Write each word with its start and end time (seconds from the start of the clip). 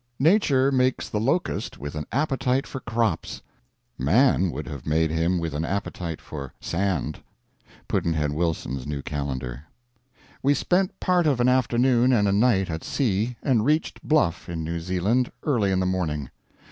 Nature 0.17 0.71
makes 0.71 1.07
the 1.07 1.19
locust 1.19 1.77
with 1.77 1.93
an 1.93 2.07
appetite 2.11 2.65
for 2.65 2.79
crops; 2.79 3.43
man 3.99 4.49
would 4.49 4.65
have 4.65 4.87
made 4.87 5.11
him 5.11 5.37
with 5.37 5.53
an 5.53 5.63
appetite 5.63 6.19
for 6.19 6.55
sand. 6.59 7.19
Pudd'nhead 7.87 8.33
Wilson's 8.33 8.87
New 8.87 9.03
Calendar. 9.03 9.65
We 10.41 10.55
spent 10.55 10.99
part 10.99 11.27
of 11.27 11.39
an 11.39 11.47
afternoon 11.49 12.11
and 12.13 12.27
a 12.27 12.31
night 12.31 12.67
at 12.67 12.83
sea, 12.83 13.35
and 13.43 13.63
reached 13.63 14.01
Bluff, 14.01 14.49
in 14.49 14.63
New 14.63 14.79
Zealand, 14.79 15.31
early 15.43 15.71
in 15.71 15.79
the 15.79 15.85
morning. 15.85 16.31